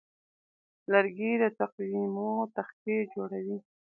لرګی 0.91 1.31
د 1.41 1.43
تقویمو 1.59 2.31
تختې 2.55 2.95
جوړوي. 3.13 3.57